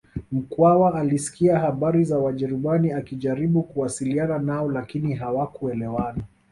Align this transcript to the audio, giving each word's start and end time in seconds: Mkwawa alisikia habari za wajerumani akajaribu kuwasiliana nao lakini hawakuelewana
Mkwawa 0.31 0.95
alisikia 0.95 1.59
habari 1.59 2.03
za 2.03 2.17
wajerumani 2.17 2.91
akajaribu 2.91 3.63
kuwasiliana 3.63 4.39
nao 4.39 4.71
lakini 4.71 5.13
hawakuelewana 5.13 6.23